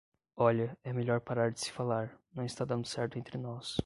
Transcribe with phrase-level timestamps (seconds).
[0.35, 2.17] Olha, é melhor parar de se falar...
[2.33, 3.77] não está dando certo entre nós